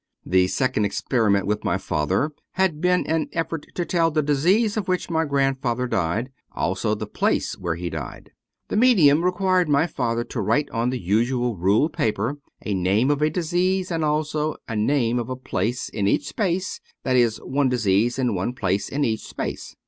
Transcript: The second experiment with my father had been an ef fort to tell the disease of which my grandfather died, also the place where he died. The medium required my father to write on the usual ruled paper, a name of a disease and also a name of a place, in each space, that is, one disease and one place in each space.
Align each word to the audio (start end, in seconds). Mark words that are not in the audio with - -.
The 0.25 0.47
second 0.47 0.83
experiment 0.85 1.45
with 1.45 1.63
my 1.63 1.77
father 1.77 2.31
had 2.53 2.81
been 2.81 3.05
an 3.05 3.29
ef 3.33 3.49
fort 3.49 3.67
to 3.75 3.85
tell 3.85 4.09
the 4.09 4.23
disease 4.23 4.75
of 4.75 4.87
which 4.87 5.11
my 5.11 5.25
grandfather 5.25 5.85
died, 5.85 6.31
also 6.53 6.95
the 6.95 7.05
place 7.05 7.53
where 7.55 7.75
he 7.75 7.87
died. 7.91 8.31
The 8.69 8.77
medium 8.77 9.23
required 9.23 9.69
my 9.69 9.85
father 9.85 10.23
to 10.23 10.41
write 10.41 10.71
on 10.71 10.89
the 10.89 10.97
usual 10.99 11.55
ruled 11.55 11.93
paper, 11.93 12.39
a 12.65 12.73
name 12.73 13.11
of 13.11 13.21
a 13.21 13.29
disease 13.29 13.91
and 13.91 14.03
also 14.03 14.55
a 14.67 14.75
name 14.75 15.19
of 15.19 15.29
a 15.29 15.35
place, 15.35 15.87
in 15.89 16.07
each 16.07 16.27
space, 16.27 16.81
that 17.03 17.15
is, 17.15 17.37
one 17.37 17.69
disease 17.69 18.17
and 18.17 18.35
one 18.35 18.53
place 18.53 18.89
in 18.89 19.05
each 19.05 19.27
space. 19.27 19.75